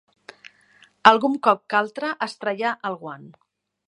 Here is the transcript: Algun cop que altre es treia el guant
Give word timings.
Algun 1.11 1.35
cop 1.47 1.61
que 1.73 1.79
altre 1.81 2.09
es 2.31 2.35
treia 2.45 2.73
el 2.91 2.97
guant 3.05 3.29